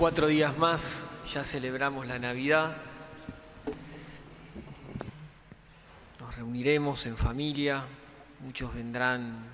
cuatro 0.00 0.28
días 0.28 0.56
más 0.56 1.04
ya 1.30 1.44
celebramos 1.44 2.06
la 2.06 2.18
Navidad. 2.18 2.74
Nos 6.18 6.34
reuniremos 6.36 7.04
en 7.04 7.18
familia, 7.18 7.84
muchos 8.42 8.74
vendrán 8.74 9.44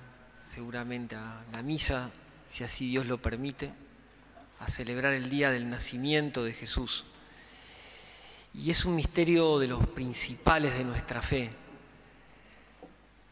seguramente 0.47 1.17
a 1.17 1.43
la 1.51 1.61
misa, 1.63 2.11
si 2.49 2.63
así 2.63 2.87
Dios 2.87 3.07
lo 3.07 3.17
permite, 3.21 3.73
a 4.61 4.69
celebrar 4.69 5.13
el 5.13 5.29
día 5.29 5.51
del 5.51 5.69
nacimiento 5.69 6.45
de 6.45 6.53
Jesús. 6.53 7.03
Y 8.53 8.71
es 8.71 8.85
un 8.85 8.95
misterio 8.95 9.59
de 9.59 9.67
los 9.67 9.85
principales 9.85 10.77
de 10.77 10.85
nuestra 10.85 11.21
fe. 11.21 11.49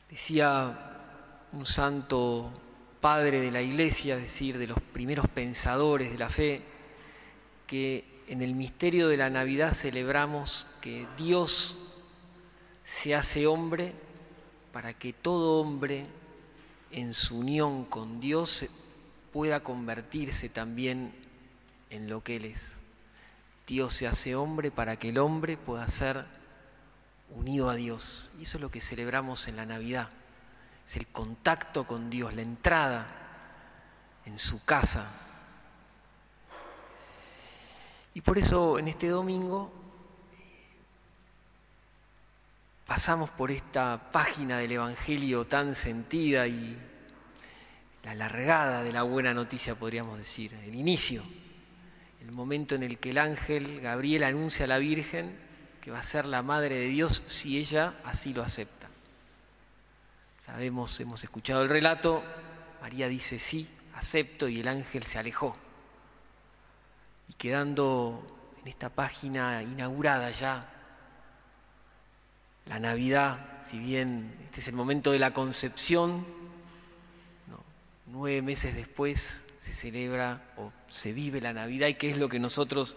Decía 0.10 0.98
un 1.54 1.66
santo 1.66 2.52
padre 3.00 3.40
de 3.40 3.52
la 3.52 3.62
iglesia, 3.62 4.18
es 4.18 4.24
decir, 4.24 4.58
de 4.58 4.68
los 4.68 4.82
primeros 4.82 5.30
pensadores 5.30 6.12
de 6.12 6.18
la 6.18 6.30
fe, 6.30 6.75
que 7.68 8.24
en 8.28 8.42
el 8.42 8.56
misterio 8.56 9.08
de 9.08 9.18
la 9.18 9.30
Navidad 9.30 9.74
celebramos 9.74 10.68
que 10.82 11.08
Dios 11.18 11.78
se 12.84 13.16
hace 13.16 13.48
hombre 13.48 13.94
para 14.72 14.94
que 14.94 15.14
todo 15.14 15.62
hombre 15.62 16.06
en 16.92 17.14
su 17.14 17.40
unión 17.40 17.86
con 17.86 18.20
Dios 18.20 18.66
pueda 19.32 19.62
convertirse 19.62 20.50
también 20.50 21.14
en 21.90 22.10
lo 22.10 22.24
que 22.24 22.38
Él 22.38 22.46
es. 22.46 22.80
Dios 23.68 23.94
se 23.94 24.08
hace 24.08 24.36
hombre 24.36 24.72
para 24.72 24.98
que 24.98 25.10
el 25.10 25.18
hombre 25.18 25.58
pueda 25.58 25.88
ser 25.88 26.26
unido 27.36 27.70
a 27.70 27.76
Dios. 27.76 28.32
Y 28.40 28.44
eso 28.44 28.58
es 28.58 28.62
lo 28.62 28.70
que 28.70 28.82
celebramos 28.82 29.48
en 29.48 29.56
la 29.56 29.66
Navidad. 29.66 30.10
Es 30.86 30.96
el 30.98 31.08
contacto 31.08 31.88
con 31.88 32.10
Dios, 32.10 32.34
la 32.34 32.44
entrada 32.44 33.08
en 34.26 34.38
su 34.38 34.64
casa, 34.66 35.10
y 38.16 38.22
por 38.22 38.38
eso 38.38 38.80
en 38.80 38.88
este 38.88 39.10
domingo 39.10 39.72
pasamos 42.88 43.30
por 43.30 43.52
esta 43.52 44.10
página 44.12 44.58
del 44.58 44.72
Evangelio 44.72 45.46
tan 45.46 45.76
sentida 45.76 46.48
y 46.48 46.78
la 48.06 48.16
largada 48.16 48.84
de 48.84 48.94
la 48.94 49.04
buena 49.04 49.34
noticia, 49.34 49.76
podríamos 49.76 50.18
decir, 50.18 50.54
el 50.66 50.76
inicio, 50.76 51.24
el 52.22 52.32
momento 52.32 52.76
en 52.76 52.84
el 52.84 53.00
que 53.00 53.10
el 53.10 53.18
ángel 53.18 53.82
Gabriel 53.82 54.24
anuncia 54.24 54.64
a 54.64 54.70
la 54.70 54.78
Virgen 54.78 55.38
que 55.82 55.92
va 55.92 56.00
a 56.00 56.04
ser 56.04 56.26
la 56.26 56.42
madre 56.42 56.76
de 56.76 56.88
Dios 56.88 57.22
si 57.28 57.58
ella 57.58 57.96
así 58.06 58.34
lo 58.34 58.44
acepta. 58.44 58.88
Sabemos, 60.40 60.98
hemos 61.02 61.22
escuchado 61.22 61.64
el 61.64 61.70
relato, 61.70 62.24
María 62.82 63.10
dice 63.10 63.40
sí, 63.40 63.68
acepto 63.94 64.48
y 64.48 64.62
el 64.62 64.70
ángel 64.70 65.04
se 65.04 65.20
alejó 65.20 65.58
y 67.30 67.34
quedando 67.34 68.56
en 68.62 68.68
esta 68.68 68.90
página 68.90 69.64
inaugurada 69.64 70.32
ya, 70.32 70.70
la 72.66 72.80
Navidad, 72.80 73.40
si 73.64 73.78
bien 73.78 74.36
este 74.46 74.60
es 74.62 74.68
el 74.68 74.76
momento 74.76 75.12
de 75.12 75.20
la 75.20 75.32
concepción, 75.32 76.26
nueve 78.08 78.42
meses 78.42 78.76
después 78.76 79.46
se 79.60 79.74
celebra 79.74 80.42
o 80.58 80.72
se 80.88 81.12
vive 81.12 81.42
la 81.42 81.54
Navidad 81.54 81.88
y 81.88 81.96
qué 81.96 82.12
es 82.12 82.18
lo 82.18 82.30
que 82.30 82.40
nosotros 82.40 82.96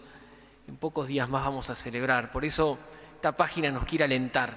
en 0.67 0.77
pocos 0.77 1.07
días 1.07 1.27
más 1.29 1.43
vamos 1.43 1.69
a 1.69 1.75
celebrar. 1.75 2.31
Por 2.31 2.45
eso 2.45 2.79
esta 3.15 3.35
página 3.35 3.71
nos 3.71 3.85
quiere 3.85 4.05
alentar, 4.05 4.55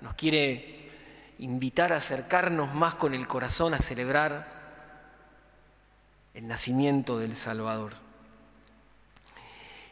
nos 0.00 0.14
quiere 0.14 0.90
invitar 1.38 1.92
a 1.92 1.96
acercarnos 1.96 2.74
más 2.74 2.94
con 2.94 3.14
el 3.14 3.26
corazón 3.26 3.74
a 3.74 3.78
celebrar 3.78 4.56
el 6.34 6.46
nacimiento 6.46 7.18
del 7.18 7.34
Salvador. 7.36 8.05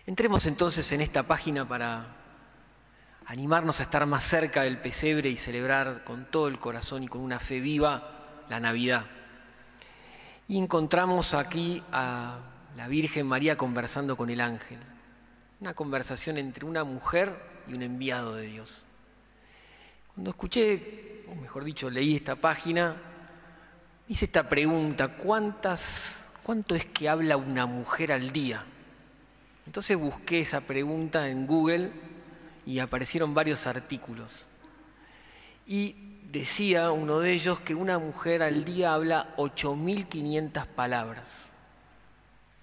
Entremos 0.06 0.44
entonces 0.44 0.92
en 0.92 1.00
esta 1.00 1.22
página 1.22 1.66
para 1.66 2.04
animarnos 3.24 3.80
a 3.80 3.84
estar 3.84 4.04
más 4.04 4.22
cerca 4.22 4.62
del 4.62 4.76
pesebre 4.76 5.30
y 5.30 5.38
celebrar 5.38 6.04
con 6.04 6.26
todo 6.26 6.48
el 6.48 6.58
corazón 6.58 7.04
y 7.04 7.08
con 7.08 7.22
una 7.22 7.38
fe 7.38 7.58
viva 7.58 8.44
la 8.50 8.60
Navidad. 8.60 9.06
Y 10.46 10.58
encontramos 10.58 11.32
aquí 11.32 11.82
a 11.90 12.38
la 12.76 12.86
Virgen 12.86 13.26
María 13.26 13.56
conversando 13.56 14.14
con 14.14 14.28
el 14.28 14.42
ángel. 14.42 14.78
Una 15.60 15.72
conversación 15.72 16.36
entre 16.36 16.66
una 16.66 16.84
mujer 16.84 17.34
y 17.66 17.72
un 17.72 17.80
enviado 17.80 18.34
de 18.34 18.46
Dios. 18.46 18.84
Cuando 20.12 20.32
escuché, 20.32 21.24
o 21.30 21.34
mejor 21.34 21.64
dicho, 21.64 21.88
leí 21.88 22.16
esta 22.16 22.36
página, 22.36 22.94
hice 24.06 24.26
esta 24.26 24.50
pregunta, 24.50 25.16
¿cuántas, 25.16 26.26
¿cuánto 26.42 26.74
es 26.74 26.84
que 26.84 27.08
habla 27.08 27.38
una 27.38 27.64
mujer 27.64 28.12
al 28.12 28.30
día? 28.32 28.66
Entonces 29.66 29.96
busqué 29.96 30.40
esa 30.40 30.60
pregunta 30.60 31.28
en 31.28 31.46
Google 31.46 31.90
y 32.66 32.78
aparecieron 32.78 33.34
varios 33.34 33.66
artículos. 33.66 34.46
Y 35.66 35.96
decía 36.30 36.90
uno 36.90 37.20
de 37.20 37.32
ellos 37.32 37.60
que 37.60 37.74
una 37.74 37.98
mujer 37.98 38.42
al 38.42 38.64
día 38.64 38.94
habla 38.94 39.34
8.500 39.36 40.66
palabras 40.66 41.50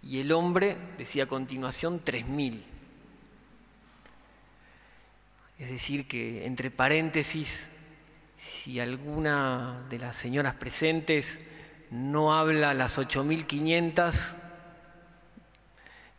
y 0.04 0.20
el 0.20 0.32
hombre, 0.32 0.76
decía 0.98 1.24
a 1.24 1.28
continuación, 1.28 2.04
3.000. 2.04 2.62
Es 5.60 5.70
decir, 5.70 6.08
que 6.08 6.46
entre 6.46 6.72
paréntesis, 6.72 7.70
si 8.36 8.80
alguna 8.80 9.86
de 9.90 10.00
las 10.00 10.16
señoras 10.16 10.56
presentes 10.56 11.40
no 11.92 12.34
habla 12.34 12.74
las 12.74 12.98
8.500, 12.98 14.34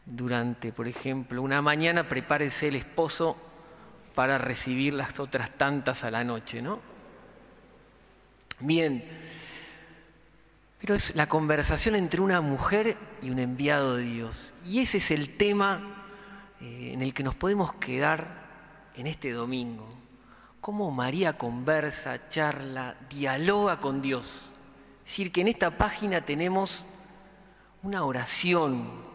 durante, 0.05 0.73
por 0.73 0.89
ejemplo, 0.89 1.43
una 1.43 1.63
mañana, 1.63 2.09
prepárese 2.09 2.69
el 2.69 2.77
esposo 2.77 3.37
para 4.15 4.39
recibir 4.39 4.95
las 4.95 5.19
otras 5.21 5.51
tantas 5.57 6.05
a 6.05 6.11
la 6.11 6.25
noche, 6.25 6.61
¿no? 6.61 6.81
Bien, 8.61 9.05
pero 10.81 10.95
es 10.95 11.15
la 11.15 11.29
conversación 11.29 11.95
entre 11.95 12.21
una 12.21 12.41
mujer 12.41 12.97
y 13.23 13.31
un 13.31 13.39
enviado 13.39 13.97
de 13.97 14.05
Dios. 14.05 14.55
Y 14.67 14.81
ese 14.81 14.99
es 14.99 15.11
el 15.11 15.37
tema 15.37 15.81
eh, 16.61 16.91
en 16.93 17.03
el 17.03 17.15
que 17.15 17.23
nos 17.23 17.35
podemos 17.35 17.75
quedar 17.75 18.43
en 18.97 19.07
este 19.07 19.33
domingo. 19.33 19.89
Cómo 20.61 20.91
María 20.91 21.39
conversa, 21.39 22.29
charla, 22.29 22.97
dialoga 23.09 23.81
con 23.81 24.03
Dios. 24.03 24.55
Es 25.05 25.13
decir, 25.13 25.33
que 25.33 25.41
en 25.41 25.49
esta 25.49 25.77
página 25.77 26.25
tenemos 26.25 26.85
una 27.83 28.05
oración 28.05 29.12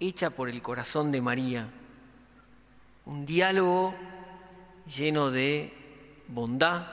hecha 0.00 0.30
por 0.30 0.48
el 0.48 0.62
corazón 0.62 1.12
de 1.12 1.20
María. 1.20 1.68
Un 3.04 3.26
diálogo 3.26 3.94
lleno 4.86 5.30
de 5.30 5.72
bondad, 6.28 6.86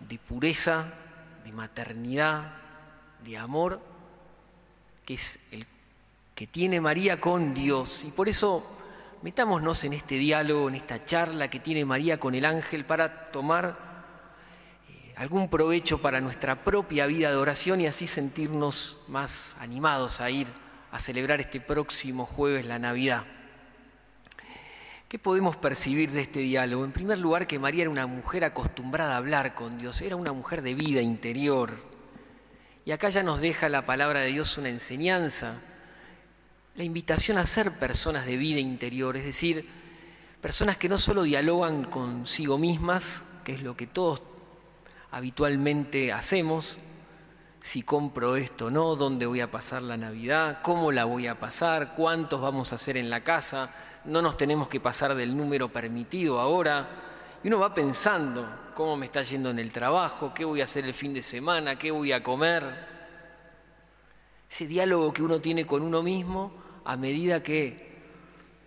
de 0.00 0.18
pureza, 0.18 0.92
de 1.44 1.52
maternidad, 1.52 2.52
de 3.24 3.38
amor, 3.38 3.80
que 5.04 5.14
es 5.14 5.38
el 5.50 5.66
que 6.34 6.46
tiene 6.46 6.80
María 6.80 7.20
con 7.20 7.54
Dios. 7.54 8.04
Y 8.04 8.10
por 8.10 8.28
eso 8.28 8.64
metámonos 9.22 9.84
en 9.84 9.92
este 9.92 10.14
diálogo, 10.14 10.68
en 10.68 10.76
esta 10.76 11.04
charla 11.04 11.48
que 11.48 11.60
tiene 11.60 11.84
María 11.84 12.18
con 12.18 12.34
el 12.34 12.44
ángel 12.44 12.84
para 12.84 13.30
tomar 13.30 13.76
eh, 14.88 15.14
algún 15.16 15.48
provecho 15.48 16.00
para 16.00 16.20
nuestra 16.20 16.64
propia 16.64 17.06
vida 17.06 17.30
de 17.30 17.36
oración 17.36 17.80
y 17.82 17.86
así 17.86 18.06
sentirnos 18.06 19.04
más 19.08 19.56
animados 19.60 20.20
a 20.20 20.30
ir 20.30 20.48
a 20.90 20.98
celebrar 20.98 21.40
este 21.40 21.60
próximo 21.60 22.26
jueves 22.26 22.66
la 22.66 22.78
Navidad. 22.78 23.24
¿Qué 25.08 25.18
podemos 25.18 25.56
percibir 25.56 26.12
de 26.12 26.22
este 26.22 26.40
diálogo? 26.40 26.84
En 26.84 26.92
primer 26.92 27.18
lugar, 27.18 27.46
que 27.46 27.58
María 27.58 27.82
era 27.82 27.90
una 27.90 28.06
mujer 28.06 28.44
acostumbrada 28.44 29.14
a 29.14 29.16
hablar 29.16 29.54
con 29.54 29.78
Dios, 29.78 30.00
era 30.02 30.16
una 30.16 30.32
mujer 30.32 30.62
de 30.62 30.74
vida 30.74 31.02
interior. 31.02 31.84
Y 32.84 32.92
acá 32.92 33.08
ya 33.08 33.22
nos 33.22 33.40
deja 33.40 33.68
la 33.68 33.84
palabra 33.84 34.20
de 34.20 34.28
Dios 34.28 34.56
una 34.56 34.68
enseñanza, 34.68 35.60
la 36.76 36.84
invitación 36.84 37.38
a 37.38 37.46
ser 37.46 37.72
personas 37.72 38.24
de 38.24 38.36
vida 38.36 38.60
interior, 38.60 39.16
es 39.16 39.24
decir, 39.24 39.68
personas 40.40 40.76
que 40.76 40.88
no 40.88 40.96
solo 40.96 41.24
dialogan 41.24 41.84
consigo 41.84 42.56
mismas, 42.56 43.22
que 43.44 43.54
es 43.54 43.62
lo 43.62 43.76
que 43.76 43.86
todos 43.86 44.22
habitualmente 45.10 46.12
hacemos, 46.12 46.78
si 47.60 47.82
compro 47.82 48.36
esto 48.36 48.66
o 48.66 48.70
no, 48.70 48.96
dónde 48.96 49.26
voy 49.26 49.40
a 49.40 49.50
pasar 49.50 49.82
la 49.82 49.96
Navidad, 49.96 50.60
cómo 50.62 50.92
la 50.92 51.04
voy 51.04 51.26
a 51.26 51.38
pasar, 51.38 51.94
cuántos 51.94 52.40
vamos 52.40 52.72
a 52.72 52.76
hacer 52.76 52.96
en 52.96 53.10
la 53.10 53.22
casa, 53.22 53.70
no 54.06 54.22
nos 54.22 54.36
tenemos 54.36 54.68
que 54.68 54.80
pasar 54.80 55.14
del 55.14 55.36
número 55.36 55.68
permitido 55.68 56.40
ahora. 56.40 56.88
Y 57.42 57.48
uno 57.48 57.58
va 57.58 57.74
pensando 57.74 58.46
cómo 58.74 58.96
me 58.96 59.06
está 59.06 59.22
yendo 59.22 59.50
en 59.50 59.58
el 59.58 59.72
trabajo, 59.72 60.32
qué 60.34 60.44
voy 60.44 60.62
a 60.62 60.64
hacer 60.64 60.84
el 60.84 60.94
fin 60.94 61.12
de 61.12 61.22
semana, 61.22 61.76
qué 61.76 61.90
voy 61.90 62.12
a 62.12 62.22
comer. 62.22 62.64
Ese 64.50 64.66
diálogo 64.66 65.12
que 65.12 65.22
uno 65.22 65.40
tiene 65.40 65.66
con 65.66 65.82
uno 65.82 66.02
mismo 66.02 66.52
a 66.84 66.96
medida 66.96 67.42
que 67.42 67.90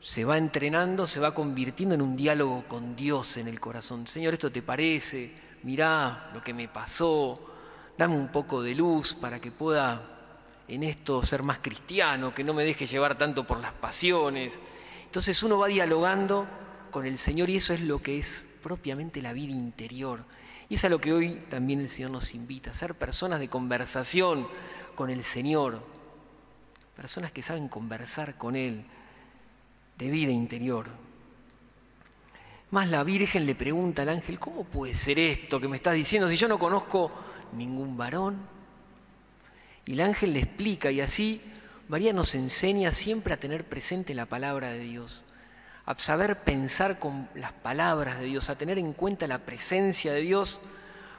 se 0.01 0.23
va 0.23 0.37
entrenando, 0.37 1.07
se 1.07 1.19
va 1.19 1.33
convirtiendo 1.33 1.95
en 1.95 2.01
un 2.01 2.15
diálogo 2.15 2.65
con 2.67 2.95
Dios 2.95 3.37
en 3.37 3.47
el 3.47 3.59
corazón. 3.59 4.05
Señor, 4.05 4.33
esto 4.33 4.51
te 4.51 4.61
parece, 4.61 5.31
mirá 5.63 6.29
lo 6.33 6.43
que 6.43 6.53
me 6.53 6.67
pasó, 6.67 7.52
dame 7.97 8.15
un 8.15 8.29
poco 8.29 8.61
de 8.61 8.75
luz 8.75 9.13
para 9.13 9.39
que 9.39 9.51
pueda 9.51 10.09
en 10.67 10.83
esto 10.83 11.21
ser 11.23 11.43
más 11.43 11.59
cristiano, 11.59 12.33
que 12.33 12.43
no 12.43 12.53
me 12.53 12.63
deje 12.63 12.85
llevar 12.85 13.17
tanto 13.17 13.45
por 13.45 13.59
las 13.59 13.73
pasiones. 13.73 14.59
Entonces 15.05 15.43
uno 15.43 15.57
va 15.57 15.67
dialogando 15.67 16.47
con 16.91 17.05
el 17.05 17.17
Señor 17.17 17.49
y 17.49 17.57
eso 17.57 17.73
es 17.73 17.81
lo 17.81 17.99
que 17.99 18.17
es 18.17 18.47
propiamente 18.61 19.21
la 19.21 19.33
vida 19.33 19.53
interior. 19.53 20.23
Y 20.69 20.75
es 20.75 20.85
a 20.85 20.89
lo 20.89 20.99
que 20.99 21.13
hoy 21.13 21.43
también 21.49 21.79
el 21.79 21.89
Señor 21.89 22.11
nos 22.11 22.33
invita, 22.33 22.71
a 22.71 22.73
ser 22.73 22.95
personas 22.95 23.39
de 23.39 23.49
conversación 23.49 24.47
con 24.95 25.09
el 25.09 25.23
Señor, 25.23 25.83
personas 26.95 27.31
que 27.31 27.41
saben 27.41 27.67
conversar 27.67 28.37
con 28.37 28.55
Él, 28.55 28.85
de 29.97 30.09
vida 30.09 30.31
interior. 30.31 30.87
Más 32.71 32.89
la 32.89 33.03
Virgen 33.03 33.45
le 33.45 33.53
pregunta 33.53 34.01
al 34.01 34.09
ángel, 34.09 34.39
¿cómo 34.39 34.63
puede 34.63 34.95
ser 34.95 35.19
esto 35.19 35.59
que 35.59 35.67
me 35.67 35.75
estás 35.75 35.93
diciendo 35.93 36.27
si 36.27 36.37
yo 36.37 36.47
no 36.47 36.57
conozco 36.57 37.11
ningún 37.53 37.97
varón? 37.97 38.37
Y 39.85 39.93
el 39.93 40.01
ángel 40.01 40.33
le 40.33 40.39
explica 40.39 40.91
y 40.91 41.01
así 41.01 41.41
María 41.87 42.13
nos 42.13 42.35
enseña 42.35 42.91
siempre 42.91 43.33
a 43.33 43.39
tener 43.39 43.65
presente 43.65 44.13
la 44.13 44.25
palabra 44.25 44.69
de 44.69 44.79
Dios, 44.79 45.25
a 45.85 45.97
saber 45.97 46.39
pensar 46.43 46.97
con 46.99 47.29
las 47.35 47.51
palabras 47.51 48.19
de 48.19 48.25
Dios, 48.25 48.49
a 48.49 48.57
tener 48.57 48.79
en 48.79 48.93
cuenta 48.93 49.27
la 49.27 49.39
presencia 49.39 50.13
de 50.13 50.21
Dios 50.21 50.61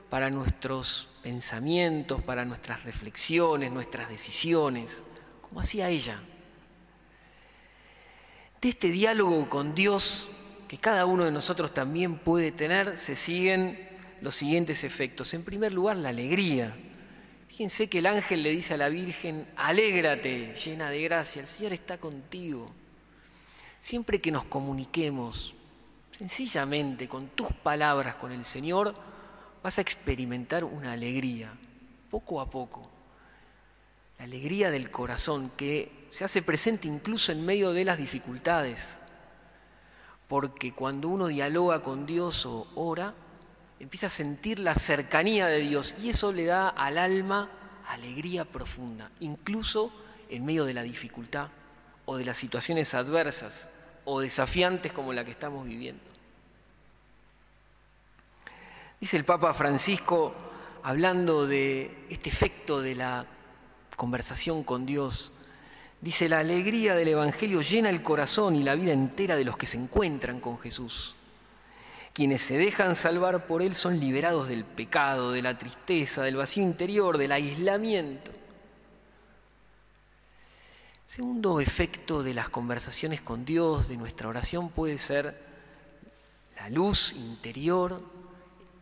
para 0.08 0.30
nuestros 0.30 1.08
pensamientos, 1.22 2.22
para 2.22 2.44
nuestras 2.44 2.82
reflexiones, 2.84 3.70
nuestras 3.70 4.08
decisiones, 4.08 5.02
como 5.42 5.60
hacía 5.60 5.88
ella. 5.90 6.20
De 8.60 8.70
este 8.70 8.88
diálogo 8.88 9.48
con 9.50 9.74
Dios 9.74 10.30
que 10.68 10.78
cada 10.78 11.04
uno 11.04 11.24
de 11.24 11.30
nosotros 11.30 11.74
también 11.74 12.18
puede 12.18 12.50
tener, 12.50 12.98
se 12.98 13.16
siguen 13.16 13.93
los 14.24 14.36
siguientes 14.36 14.84
efectos. 14.84 15.34
En 15.34 15.44
primer 15.44 15.70
lugar, 15.74 15.98
la 15.98 16.08
alegría. 16.08 16.74
Fíjense 17.46 17.90
que 17.90 17.98
el 17.98 18.06
ángel 18.06 18.42
le 18.42 18.52
dice 18.52 18.72
a 18.72 18.78
la 18.78 18.88
Virgen, 18.88 19.46
alégrate, 19.54 20.54
llena 20.54 20.88
de 20.88 21.02
gracia, 21.02 21.42
el 21.42 21.46
Señor 21.46 21.74
está 21.74 21.98
contigo. 21.98 22.72
Siempre 23.82 24.22
que 24.22 24.30
nos 24.32 24.46
comuniquemos 24.46 25.54
sencillamente 26.16 27.06
con 27.06 27.28
tus 27.28 27.48
palabras 27.52 28.14
con 28.14 28.32
el 28.32 28.46
Señor, 28.46 28.94
vas 29.62 29.76
a 29.76 29.82
experimentar 29.82 30.64
una 30.64 30.92
alegría, 30.92 31.52
poco 32.10 32.40
a 32.40 32.48
poco. 32.48 32.88
La 34.16 34.24
alegría 34.24 34.70
del 34.70 34.90
corazón 34.90 35.52
que 35.54 36.08
se 36.10 36.24
hace 36.24 36.40
presente 36.40 36.88
incluso 36.88 37.30
en 37.30 37.44
medio 37.44 37.74
de 37.74 37.84
las 37.84 37.98
dificultades. 37.98 38.96
Porque 40.28 40.72
cuando 40.72 41.10
uno 41.10 41.26
dialoga 41.26 41.82
con 41.82 42.06
Dios 42.06 42.46
o 42.46 42.66
ora, 42.74 43.14
empieza 43.80 44.06
a 44.06 44.10
sentir 44.10 44.58
la 44.58 44.74
cercanía 44.74 45.46
de 45.46 45.60
Dios 45.60 45.94
y 46.00 46.10
eso 46.10 46.32
le 46.32 46.44
da 46.44 46.68
al 46.68 46.98
alma 46.98 47.50
alegría 47.88 48.44
profunda, 48.44 49.10
incluso 49.20 49.92
en 50.28 50.44
medio 50.44 50.64
de 50.64 50.74
la 50.74 50.82
dificultad 50.82 51.48
o 52.06 52.16
de 52.16 52.24
las 52.24 52.38
situaciones 52.38 52.94
adversas 52.94 53.68
o 54.04 54.20
desafiantes 54.20 54.92
como 54.92 55.12
la 55.12 55.24
que 55.24 55.30
estamos 55.30 55.66
viviendo. 55.66 56.02
Dice 59.00 59.16
el 59.16 59.24
Papa 59.24 59.52
Francisco, 59.52 60.34
hablando 60.82 61.46
de 61.46 62.06
este 62.08 62.30
efecto 62.30 62.80
de 62.80 62.94
la 62.94 63.26
conversación 63.96 64.64
con 64.64 64.86
Dios, 64.86 65.32
dice, 66.00 66.28
la 66.28 66.38
alegría 66.38 66.94
del 66.94 67.08
Evangelio 67.08 67.60
llena 67.60 67.90
el 67.90 68.02
corazón 68.02 68.56
y 68.56 68.62
la 68.62 68.74
vida 68.74 68.92
entera 68.92 69.36
de 69.36 69.44
los 69.44 69.56
que 69.56 69.66
se 69.66 69.78
encuentran 69.78 70.40
con 70.40 70.58
Jesús. 70.58 71.14
Quienes 72.14 72.42
se 72.42 72.56
dejan 72.56 72.94
salvar 72.94 73.44
por 73.48 73.60
Él 73.60 73.74
son 73.74 73.98
liberados 73.98 74.46
del 74.46 74.64
pecado, 74.64 75.32
de 75.32 75.42
la 75.42 75.58
tristeza, 75.58 76.22
del 76.22 76.36
vacío 76.36 76.62
interior, 76.62 77.18
del 77.18 77.32
aislamiento. 77.32 78.30
Segundo 81.08 81.58
efecto 81.58 82.22
de 82.22 82.32
las 82.32 82.48
conversaciones 82.50 83.20
con 83.20 83.44
Dios, 83.44 83.88
de 83.88 83.96
nuestra 83.96 84.28
oración, 84.28 84.68
puede 84.68 84.96
ser 84.98 85.36
la 86.54 86.70
luz 86.70 87.14
interior 87.14 88.00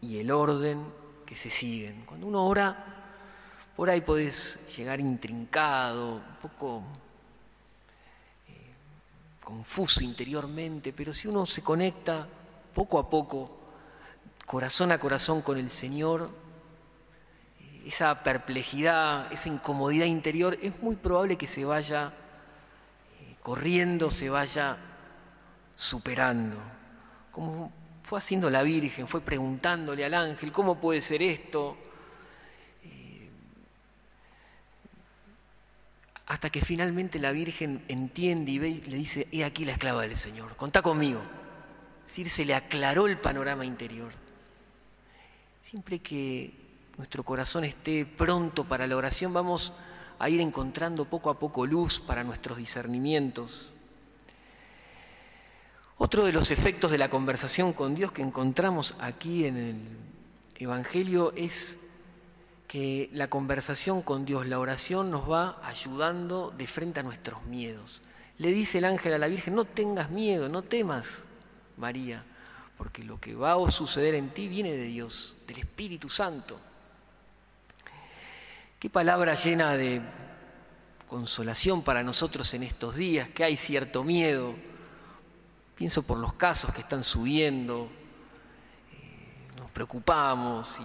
y 0.02 0.18
el 0.18 0.30
orden 0.30 0.84
que 1.24 1.34
se 1.34 1.48
siguen. 1.48 2.04
Cuando 2.04 2.26
uno 2.26 2.44
ora, 2.44 2.84
por 3.74 3.88
ahí 3.88 4.02
podés 4.02 4.68
llegar 4.76 5.00
intrincado, 5.00 6.16
un 6.16 6.36
poco 6.42 6.82
eh, 8.46 8.74
confuso 9.42 10.04
interiormente, 10.04 10.92
pero 10.92 11.14
si 11.14 11.28
uno 11.28 11.46
se 11.46 11.62
conecta 11.62 12.28
poco 12.74 12.98
a 12.98 13.08
poco, 13.10 13.58
corazón 14.46 14.92
a 14.92 14.98
corazón 14.98 15.42
con 15.42 15.58
el 15.58 15.70
Señor, 15.70 16.30
esa 17.86 18.22
perplejidad, 18.22 19.32
esa 19.32 19.48
incomodidad 19.48 20.06
interior, 20.06 20.58
es 20.62 20.80
muy 20.80 20.96
probable 20.96 21.36
que 21.36 21.46
se 21.46 21.64
vaya 21.64 22.12
eh, 23.20 23.36
corriendo, 23.42 24.10
se 24.10 24.30
vaya 24.30 24.76
superando. 25.74 26.56
Como 27.30 27.72
fue 28.02 28.18
haciendo 28.18 28.50
la 28.50 28.62
Virgen, 28.62 29.08
fue 29.08 29.20
preguntándole 29.20 30.04
al 30.04 30.14
ángel, 30.14 30.52
¿cómo 30.52 30.80
puede 30.80 31.00
ser 31.00 31.22
esto? 31.22 31.76
Eh, 32.84 33.30
hasta 36.26 36.50
que 36.50 36.60
finalmente 36.60 37.18
la 37.18 37.32
Virgen 37.32 37.84
entiende 37.88 38.52
y 38.52 38.58
ve 38.58 38.82
le 38.86 38.96
dice, 38.96 39.26
he 39.32 39.44
aquí 39.44 39.64
la 39.64 39.72
esclava 39.72 40.02
del 40.02 40.16
Señor, 40.16 40.56
contá 40.56 40.82
conmigo 40.82 41.20
decir, 42.04 42.28
se 42.28 42.44
le 42.44 42.54
aclaró 42.54 43.06
el 43.06 43.18
panorama 43.18 43.64
interior. 43.64 44.12
Siempre 45.62 46.00
que 46.00 46.52
nuestro 46.96 47.22
corazón 47.22 47.64
esté 47.64 48.04
pronto 48.04 48.64
para 48.64 48.86
la 48.86 48.96
oración, 48.96 49.32
vamos 49.32 49.72
a 50.18 50.28
ir 50.28 50.40
encontrando 50.40 51.04
poco 51.04 51.30
a 51.30 51.38
poco 51.38 51.66
luz 51.66 52.00
para 52.00 52.22
nuestros 52.22 52.58
discernimientos. 52.58 53.74
Otro 55.96 56.24
de 56.24 56.32
los 56.32 56.50
efectos 56.50 56.90
de 56.90 56.98
la 56.98 57.08
conversación 57.08 57.72
con 57.72 57.94
Dios 57.94 58.12
que 58.12 58.22
encontramos 58.22 58.96
aquí 59.00 59.46
en 59.46 59.56
el 59.56 59.76
Evangelio 60.56 61.32
es 61.36 61.78
que 62.66 63.10
la 63.12 63.28
conversación 63.28 64.02
con 64.02 64.24
Dios, 64.24 64.46
la 64.46 64.58
oración, 64.58 65.10
nos 65.10 65.30
va 65.30 65.60
ayudando 65.62 66.50
de 66.56 66.66
frente 66.66 67.00
a 67.00 67.02
nuestros 67.02 67.44
miedos. 67.44 68.02
Le 68.38 68.48
dice 68.48 68.78
el 68.78 68.86
ángel 68.86 69.12
a 69.12 69.18
la 69.18 69.28
Virgen, 69.28 69.54
no 69.54 69.64
tengas 69.64 70.10
miedo, 70.10 70.48
no 70.48 70.62
temas. 70.62 71.22
María, 71.76 72.24
porque 72.76 73.04
lo 73.04 73.20
que 73.20 73.34
va 73.34 73.52
a 73.52 73.70
suceder 73.70 74.14
en 74.14 74.30
ti 74.30 74.48
viene 74.48 74.72
de 74.72 74.84
Dios, 74.84 75.36
del 75.46 75.58
Espíritu 75.58 76.08
Santo. 76.08 76.58
Qué 78.78 78.90
palabra 78.90 79.34
llena 79.34 79.76
de 79.76 80.02
consolación 81.06 81.82
para 81.82 82.02
nosotros 82.02 82.52
en 82.54 82.64
estos 82.64 82.96
días, 82.96 83.28
que 83.28 83.44
hay 83.44 83.56
cierto 83.56 84.02
miedo. 84.02 84.54
Pienso 85.76 86.02
por 86.02 86.18
los 86.18 86.34
casos 86.34 86.74
que 86.74 86.80
están 86.80 87.04
subiendo, 87.04 87.88
eh, 88.92 89.58
nos 89.58 89.70
preocupamos 89.70 90.80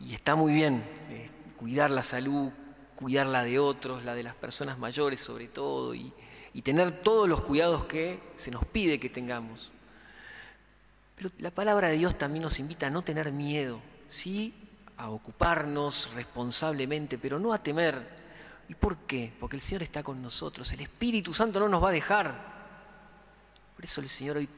y, 0.00 0.12
está 0.12 0.34
muy 0.34 0.52
bien 0.52 0.84
eh, 1.10 1.30
cuidar 1.56 1.90
la 1.90 2.02
salud, 2.02 2.50
cuidar 2.96 3.26
la 3.26 3.44
de 3.44 3.58
otros, 3.60 4.04
la 4.04 4.14
de 4.14 4.24
las 4.24 4.34
personas 4.34 4.78
mayores 4.78 5.20
sobre 5.20 5.46
todo, 5.46 5.94
y 5.94 6.12
tener 6.64 7.02
todos 7.02 7.28
los 7.28 7.42
cuidados 7.42 7.84
que 7.84 8.18
se 8.34 8.50
nos 8.50 8.64
pide 8.64 8.98
que 8.98 9.08
tengamos. 9.08 9.72
Pero 11.18 11.32
la 11.38 11.50
palabra 11.50 11.88
de 11.88 11.98
Dios 11.98 12.16
también 12.16 12.44
nos 12.44 12.60
invita 12.60 12.86
a 12.86 12.90
no 12.90 13.02
tener 13.02 13.32
miedo, 13.32 13.80
sí 14.06 14.54
a 14.96 15.10
ocuparnos 15.10 16.14
responsablemente, 16.14 17.18
pero 17.18 17.40
no 17.40 17.52
a 17.52 17.60
temer. 17.60 18.00
¿Y 18.68 18.74
por 18.74 18.98
qué? 18.98 19.32
Porque 19.40 19.56
el 19.56 19.62
Señor 19.62 19.82
está 19.82 20.04
con 20.04 20.22
nosotros, 20.22 20.70
el 20.72 20.80
Espíritu 20.80 21.34
Santo 21.34 21.58
no 21.58 21.68
nos 21.68 21.82
va 21.82 21.88
a 21.88 21.92
dejar. 21.92 22.58
Por 23.74 23.84
eso 23.84 24.00
el 24.00 24.08
Señor 24.08 24.36
hoy 24.36 24.48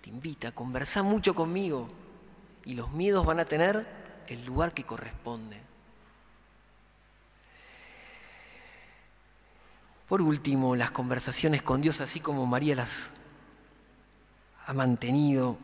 te 0.00 0.08
invita 0.08 0.48
a 0.48 0.52
conversar 0.52 1.04
mucho 1.04 1.34
conmigo 1.34 1.90
y 2.64 2.72
los 2.72 2.90
miedos 2.92 3.26
van 3.26 3.40
a 3.40 3.44
tener 3.44 3.86
el 4.26 4.42
lugar 4.46 4.72
que 4.72 4.84
corresponde. 4.84 5.60
Por 10.08 10.22
último, 10.22 10.74
las 10.76 10.92
conversaciones 10.92 11.60
con 11.60 11.82
Dios, 11.82 12.00
así 12.00 12.20
como 12.20 12.46
María 12.46 12.74
las 12.74 13.08
ha 14.66 14.72
mantenido 14.72 15.58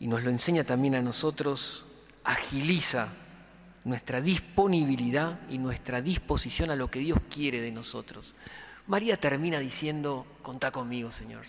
y 0.00 0.06
nos 0.06 0.22
lo 0.22 0.30
enseña 0.30 0.64
también 0.64 0.94
a 0.94 1.02
nosotros, 1.02 1.86
agiliza 2.24 3.08
nuestra 3.84 4.20
disponibilidad 4.20 5.40
y 5.48 5.58
nuestra 5.58 6.02
disposición 6.02 6.70
a 6.70 6.76
lo 6.76 6.90
que 6.90 7.00
Dios 7.00 7.18
quiere 7.32 7.60
de 7.60 7.72
nosotros. 7.72 8.34
María 8.86 9.18
termina 9.18 9.58
diciendo, 9.58 10.26
contá 10.42 10.70
conmigo, 10.70 11.10
Señor. 11.10 11.44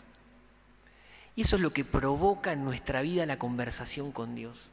Y 1.36 1.41
eso 1.41 1.56
es 1.56 1.62
lo 1.62 1.72
que 1.72 1.86
provoca 1.86 2.51
en 2.51 2.63
nuestra 2.63 3.01
vida 3.01 3.25
la 3.25 3.39
conversación 3.39 4.12
con 4.12 4.36
Dios. 4.36 4.70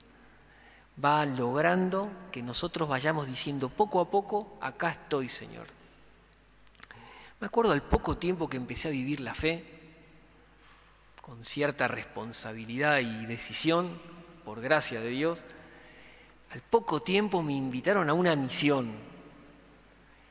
Va 1.03 1.27
logrando 1.27 2.11
que 2.33 2.43
nosotros 2.43 2.89
vayamos 2.89 3.27
diciendo 3.27 3.69
poco 3.69 4.01
a 4.01 4.11
poco, 4.11 4.59
acá 4.61 4.91
estoy, 4.91 5.29
Señor. 5.29 5.67
Me 7.41 7.47
acuerdo 7.47 7.73
al 7.73 7.83
poco 7.83 8.17
tiempo 8.17 8.49
que 8.49 8.57
empecé 8.57 8.89
a 8.89 8.93
vivir 8.93 9.21
la 9.21 9.35
fe, 9.35 9.76
con 11.27 11.45
cierta 11.45 11.89
responsabilidad 11.89 13.01
y 13.01 13.27
decisión, 13.27 13.99
por 14.45 14.61
gracia 14.61 15.01
de 15.01 15.09
Dios, 15.09 15.43
al 16.53 16.61
poco 16.61 17.03
tiempo 17.03 17.43
me 17.43 17.53
invitaron 17.53 18.09
a 18.09 18.15
una 18.15 18.37
misión. 18.37 18.93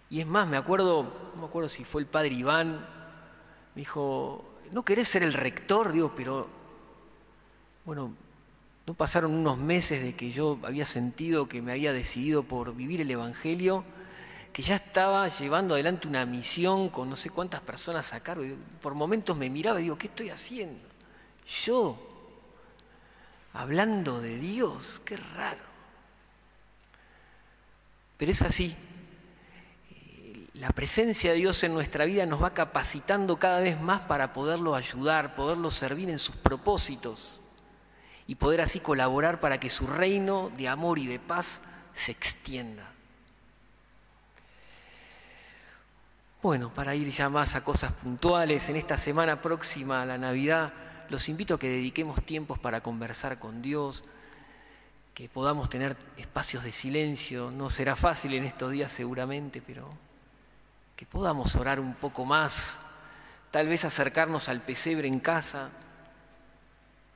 Y 0.09 0.21
es 0.21 0.25
más, 0.25 0.47
me 0.47 0.55
acuerdo, 0.55 1.31
no 1.35 1.41
me 1.41 1.47
acuerdo 1.47 1.67
si 1.67 1.83
fue 1.83 1.99
el 1.99 2.07
padre 2.07 2.29
Iván, 2.29 2.75
me 3.75 3.81
dijo, 3.81 4.45
¿no 4.71 4.85
querés 4.85 5.09
ser 5.09 5.23
el 5.23 5.33
rector? 5.33 5.91
Digo, 5.91 6.13
pero, 6.15 6.47
bueno, 7.83 8.13
no 8.87 8.93
pasaron 8.93 9.33
unos 9.33 9.57
meses 9.57 10.01
de 10.01 10.15
que 10.15 10.31
yo 10.31 10.59
había 10.63 10.85
sentido 10.85 11.49
que 11.49 11.61
me 11.61 11.73
había 11.73 11.91
decidido 11.91 12.43
por 12.43 12.73
vivir 12.73 13.01
el 13.01 13.11
Evangelio, 13.11 13.83
que 14.55 14.62
ya 14.62 14.77
estaba 14.77 15.27
llevando 15.27 15.74
adelante 15.74 16.07
una 16.07 16.25
misión 16.25 16.88
con 16.88 17.09
no 17.09 17.17
sé 17.17 17.29
cuántas 17.29 17.59
personas 17.59 18.13
a 18.13 18.21
cargo. 18.21 18.45
Por 18.81 18.93
momentos 18.95 19.35
me 19.35 19.50
miraba 19.50 19.81
y 19.81 19.83
digo, 19.83 19.97
¿qué 19.97 20.07
estoy 20.07 20.29
haciendo? 20.29 20.88
Yo, 21.65 22.00
hablando 23.51 24.21
de 24.21 24.38
Dios, 24.38 25.01
qué 25.03 25.17
raro. 25.17 25.65
Pero 28.15 28.31
es 28.31 28.41
así. 28.43 28.74
La 30.53 30.69
presencia 30.69 31.31
de 31.31 31.38
Dios 31.39 31.62
en 31.65 31.74
nuestra 31.74 32.05
vida 32.05 32.25
nos 32.25 32.41
va 32.41 32.53
capacitando 32.53 33.38
cada 33.38 33.59
vez 33.59 33.77
más 33.81 34.03
para 34.03 34.31
poderlo 34.31 34.75
ayudar, 34.75 35.35
poderlo 35.35 35.69
servir 35.69 36.09
en 36.09 36.17
sus 36.17 36.38
propósitos 36.38 37.41
y 38.25 38.35
poder 38.35 38.62
así 38.62 38.79
colaborar 38.79 39.41
para 39.41 39.59
que 39.59 39.69
su 39.69 39.85
reino 39.85 40.50
de 40.55 40.69
amor 40.69 40.97
y 40.97 41.07
de 41.07 41.19
paz 41.19 41.59
se 41.93 42.13
extienda. 42.13 42.94
Bueno, 46.45 46.71
para 46.71 46.93
ir 46.93 47.09
ya 47.09 47.27
más 47.27 47.55
a 47.55 47.61
cosas 47.61 47.91
puntuales, 47.91 48.69
en 48.69 48.75
esta 48.75 48.99
semana 48.99 49.41
próxima 49.41 50.03
a 50.03 50.05
la 50.05 50.19
Navidad, 50.19 50.73
los 51.09 51.27
invito 51.27 51.55
a 51.55 51.59
que 51.59 51.67
dediquemos 51.67 52.23
tiempos 52.23 52.59
para 52.59 52.81
conversar 52.81 53.39
con 53.39 53.63
Dios, 53.63 54.03
que 55.15 55.27
podamos 55.27 55.71
tener 55.71 55.97
espacios 56.17 56.63
de 56.63 56.71
silencio. 56.71 57.49
No 57.49 57.71
será 57.71 57.95
fácil 57.95 58.35
en 58.35 58.43
estos 58.43 58.69
días 58.69 58.91
seguramente, 58.91 59.59
pero 59.65 59.89
que 60.95 61.07
podamos 61.07 61.55
orar 61.55 61.79
un 61.79 61.95
poco 61.95 62.25
más, 62.25 62.79
tal 63.49 63.67
vez 63.67 63.83
acercarnos 63.83 64.47
al 64.47 64.61
pesebre 64.61 65.07
en 65.07 65.21
casa, 65.21 65.71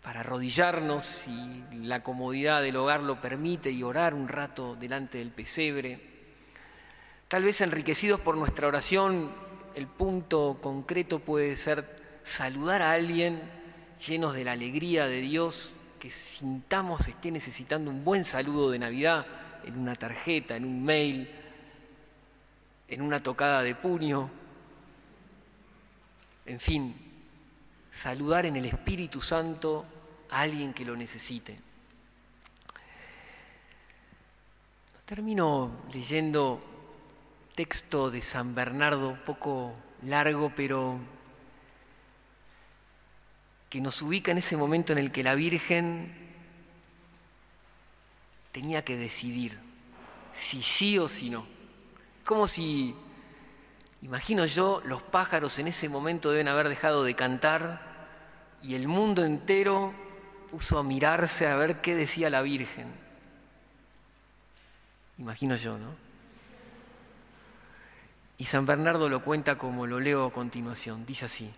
para 0.02 0.22
arrodillarnos 0.22 1.04
si 1.04 1.64
la 1.84 2.02
comodidad 2.02 2.64
del 2.64 2.78
hogar 2.78 3.02
lo 3.02 3.22
permite 3.22 3.70
y 3.70 3.84
orar 3.84 4.16
un 4.16 4.28
rato 4.28 4.76
delante 4.76 5.20
del 5.20 5.30
pesebre. 5.30 6.09
Tal 7.30 7.44
vez 7.44 7.62
enriquecidos 7.62 8.20
por 8.20 8.36
nuestra 8.36 8.68
oración, 8.68 9.30
el 9.76 9.86
punto 9.86 10.58
concreto 10.64 11.20
puede 11.20 11.56
ser 11.58 12.20
saludar 12.24 12.82
a 12.82 12.94
alguien 12.94 13.40
llenos 14.04 14.34
de 14.34 14.44
la 14.44 14.54
alegría 14.54 15.06
de 15.06 15.22
Dios, 15.22 15.76
que 16.00 16.10
sintamos 16.10 17.08
esté 17.08 17.30
necesitando 17.30 17.92
un 17.92 18.04
buen 18.04 18.26
saludo 18.26 18.72
de 18.72 18.80
Navidad 18.80 19.28
en 19.64 19.78
una 19.78 19.96
tarjeta, 19.96 20.56
en 20.56 20.66
un 20.66 20.84
mail, 20.84 21.30
en 22.88 23.02
una 23.04 23.22
tocada 23.22 23.62
de 23.62 23.76
puño, 23.76 24.32
en 26.48 26.60
fin, 26.60 26.96
saludar 27.92 28.48
en 28.48 28.56
el 28.56 28.66
Espíritu 28.66 29.22
Santo 29.22 29.86
a 30.32 30.42
alguien 30.42 30.74
que 30.74 30.84
lo 30.84 30.96
necesite. 30.96 31.60
Termino 35.06 35.84
leyendo 35.94 36.69
texto 37.60 38.10
de 38.10 38.22
San 38.22 38.56
Bernardo, 38.56 39.10
un 39.10 39.20
poco 39.20 39.76
largo, 40.04 40.50
pero 40.56 40.98
que 43.70 43.82
nos 43.82 44.02
ubica 44.02 44.32
en 44.32 44.38
ese 44.38 44.56
momento 44.56 44.94
en 44.94 44.98
el 44.98 45.12
que 45.12 45.24
la 45.24 45.36
Virgen 45.36 46.16
tenía 48.54 48.86
que 48.86 48.96
decidir 48.96 49.60
si 50.32 50.62
sí 50.62 50.98
o 50.98 51.10
si 51.10 51.30
no. 51.30 51.46
Como 52.24 52.48
si, 52.48 52.96
imagino 54.04 54.46
yo, 54.46 54.82
los 54.86 55.02
pájaros 55.02 55.60
en 55.60 55.68
ese 55.68 55.90
momento 55.90 56.32
deben 56.32 56.48
haber 56.48 56.70
dejado 56.70 57.04
de 57.04 57.14
cantar 57.14 57.82
y 58.62 58.76
el 58.76 58.88
mundo 58.88 59.26
entero 59.26 59.94
puso 60.50 60.80
a 60.80 60.84
mirarse 60.84 61.46
a 61.46 61.58
ver 61.58 61.82
qué 61.82 61.94
decía 61.94 62.30
la 62.30 62.42
Virgen. 62.42 62.88
Imagino 65.18 65.58
yo, 65.58 65.78
¿no? 65.78 66.09
Y 68.40 68.46
San 68.46 68.66
Bernardo 68.66 69.10
lo 69.10 69.22
cuenta 69.22 69.58
como 69.58 69.86
lo 69.86 70.00
leo 70.00 70.26
a 70.26 70.32
continuación. 70.32 71.06
Dice 71.06 71.26
así. 71.26 71.52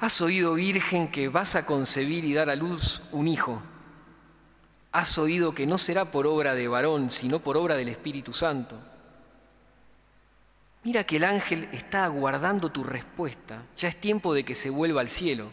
Has 0.00 0.22
oído, 0.22 0.54
Virgen, 0.54 1.10
que 1.10 1.28
vas 1.28 1.56
a 1.56 1.66
concebir 1.66 2.24
y 2.24 2.32
dar 2.32 2.48
a 2.48 2.56
luz 2.56 3.02
un 3.12 3.28
hijo. 3.28 3.60
Has 4.92 5.18
oído 5.18 5.54
que 5.54 5.66
no 5.66 5.76
será 5.76 6.06
por 6.06 6.26
obra 6.26 6.54
de 6.54 6.68
varón, 6.68 7.10
sino 7.10 7.38
por 7.38 7.58
obra 7.58 7.76
del 7.76 7.90
Espíritu 7.90 8.32
Santo. 8.32 8.78
Mira 10.82 11.04
que 11.04 11.16
el 11.16 11.24
ángel 11.24 11.68
está 11.70 12.04
aguardando 12.04 12.72
tu 12.72 12.82
respuesta. 12.82 13.64
Ya 13.76 13.88
es 13.88 14.00
tiempo 14.00 14.32
de 14.32 14.42
que 14.42 14.54
se 14.54 14.70
vuelva 14.70 15.02
al 15.02 15.10
cielo. 15.10 15.50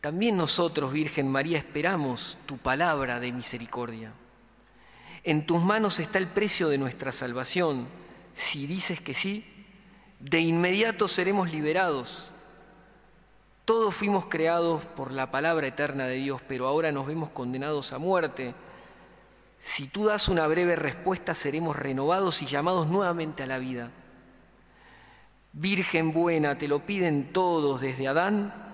También 0.00 0.38
nosotros, 0.38 0.94
Virgen 0.94 1.30
María, 1.30 1.58
esperamos 1.58 2.38
tu 2.46 2.56
palabra 2.56 3.20
de 3.20 3.32
misericordia. 3.32 4.14
En 5.24 5.46
tus 5.46 5.62
manos 5.62 5.98
está 6.00 6.18
el 6.18 6.28
precio 6.28 6.68
de 6.68 6.78
nuestra 6.78 7.12
salvación. 7.12 7.88
Si 8.34 8.66
dices 8.66 9.00
que 9.00 9.14
sí, 9.14 9.44
de 10.18 10.40
inmediato 10.40 11.08
seremos 11.08 11.50
liberados. 11.50 12.32
Todos 13.64 13.94
fuimos 13.94 14.26
creados 14.26 14.84
por 14.84 15.12
la 15.12 15.30
palabra 15.30 15.66
eterna 15.66 16.06
de 16.06 16.16
Dios, 16.16 16.40
pero 16.48 16.66
ahora 16.66 16.90
nos 16.90 17.06
vemos 17.06 17.30
condenados 17.30 17.92
a 17.92 17.98
muerte. 17.98 18.54
Si 19.60 19.86
tú 19.86 20.06
das 20.06 20.28
una 20.28 20.46
breve 20.46 20.74
respuesta, 20.74 21.34
seremos 21.34 21.76
renovados 21.76 22.40
y 22.42 22.46
llamados 22.46 22.88
nuevamente 22.88 23.42
a 23.42 23.46
la 23.46 23.58
vida. 23.58 23.90
Virgen 25.52 26.12
buena, 26.12 26.56
te 26.56 26.68
lo 26.68 26.86
piden 26.86 27.32
todos 27.32 27.80
desde 27.80 28.08
Adán 28.08 28.68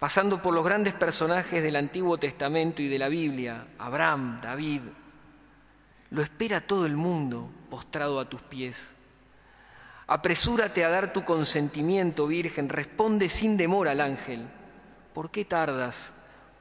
pasando 0.00 0.40
por 0.40 0.54
los 0.54 0.64
grandes 0.64 0.94
personajes 0.94 1.62
del 1.62 1.76
Antiguo 1.76 2.16
Testamento 2.16 2.80
y 2.80 2.88
de 2.88 2.98
la 2.98 3.08
Biblia, 3.08 3.66
Abraham, 3.78 4.40
David. 4.40 4.80
Lo 6.10 6.22
espera 6.22 6.60
todo 6.60 6.86
el 6.86 6.96
mundo 6.96 7.48
postrado 7.70 8.18
a 8.18 8.28
tus 8.28 8.42
pies. 8.42 8.92
Apresúrate 10.06 10.84
a 10.84 10.88
dar 10.88 11.12
tu 11.12 11.24
consentimiento, 11.24 12.26
Virgen, 12.26 12.68
responde 12.68 13.28
sin 13.28 13.56
demora 13.56 13.92
al 13.92 14.00
ángel. 14.00 14.48
¿Por 15.14 15.30
qué 15.30 15.44
tardas? 15.44 16.12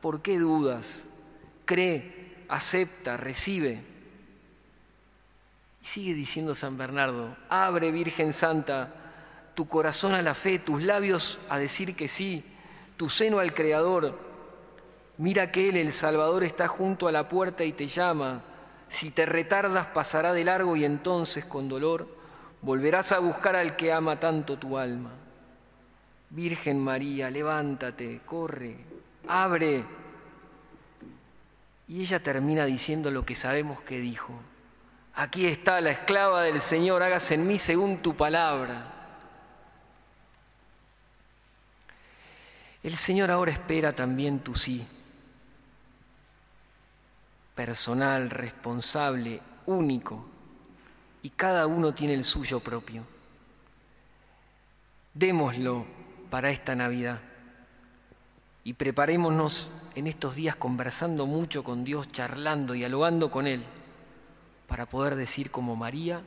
¿Por 0.02 0.22
qué 0.22 0.38
dudas? 0.38 1.08
Cree, 1.66 2.46
acepta, 2.48 3.18
recibe. 3.18 3.82
Y 5.82 5.86
sigue 5.86 6.14
diciendo 6.14 6.54
San 6.54 6.78
Bernardo, 6.78 7.36
abre, 7.50 7.92
Virgen 7.92 8.34
Santa, 8.34 8.94
tu 9.56 9.68
corazón 9.68 10.14
a 10.14 10.22
la 10.22 10.36
fe, 10.36 10.60
tus 10.60 10.84
labios 10.84 11.40
a 11.50 11.58
decir 11.58 11.96
que 11.96 12.08
sí, 12.08 12.44
tu 12.98 13.10
seno 13.10 13.40
al 13.40 13.56
Creador. 13.56 14.18
Mira 15.18 15.52
que 15.52 15.70
Él, 15.70 15.78
el 15.78 15.92
Salvador, 15.92 16.44
está 16.44 16.68
junto 16.68 17.08
a 17.08 17.12
la 17.12 17.28
puerta 17.28 17.64
y 17.64 17.74
te 17.74 17.88
llama. 17.88 18.44
Si 18.90 19.12
te 19.12 19.26
retardas 19.26 19.88
pasará 19.88 20.34
de 20.34 20.44
largo 20.44 20.76
y 20.76 20.84
entonces 20.84 21.46
con 21.46 21.70
dolor 21.70 22.08
volverás 22.62 23.12
a 23.12 23.20
buscar 23.20 23.56
al 23.56 23.76
que 23.76 23.94
ama 23.94 24.20
tanto 24.20 24.58
tu 24.58 24.78
alma. 24.78 25.12
Virgen 26.32 26.80
María, 26.80 27.30
levántate, 27.30 28.22
corre, 28.26 28.76
abre. 29.28 29.84
Y 31.88 32.02
ella 32.02 32.20
termina 32.22 32.66
diciendo 32.66 33.10
lo 33.10 33.26
que 33.26 33.36
sabemos 33.36 33.82
que 33.82 34.00
dijo. 34.00 34.34
Aquí 35.16 35.48
está 35.48 35.82
la 35.82 35.92
esclava 35.92 36.44
del 36.44 36.62
Señor, 36.62 37.02
hágase 37.02 37.36
en 37.36 37.48
mí 37.48 37.58
según 37.58 38.02
tu 38.02 38.16
palabra. 38.16 38.96
El 42.84 42.96
Señor 42.96 43.30
ahora 43.30 43.52
espera 43.52 43.94
también 43.94 44.40
tu 44.40 44.56
sí, 44.56 44.88
personal, 47.60 48.30
responsable, 48.30 49.42
único, 49.66 50.26
y 51.22 51.30
cada 51.32 51.68
uno 51.68 51.94
tiene 51.94 52.14
el 52.14 52.24
suyo 52.24 52.62
propio. 52.62 53.04
Démoslo 55.14 55.86
para 56.30 56.52
esta 56.52 56.74
Navidad 56.74 57.20
y 58.64 58.76
preparémonos 58.76 59.74
en 59.96 60.08
estos 60.08 60.36
días 60.36 60.56
conversando 60.56 61.26
mucho 61.26 61.66
con 61.66 61.84
Dios, 61.84 62.10
charlando, 62.14 62.72
dialogando 62.72 63.30
con 63.30 63.46
Él, 63.46 63.62
para 64.66 64.86
poder 64.86 65.16
decir 65.16 65.52
como 65.52 65.76
María 65.76 66.22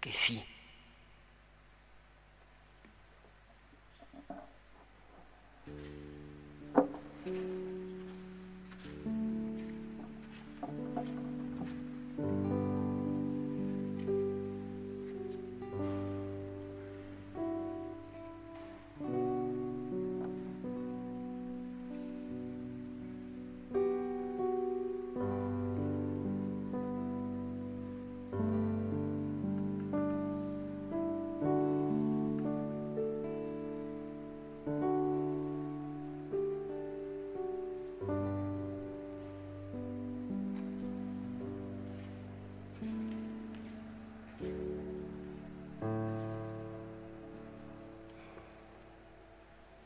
que 0.00 0.12
sí. 0.12 0.44